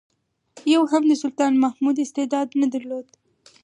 یو 0.73 0.81
یې 0.85 0.89
هم 0.91 1.03
د 1.07 1.11
سلطان 1.21 1.53
محمود 1.63 1.95
استعداد 2.03 2.47
نه 2.61 2.67
درلود. 2.73 3.07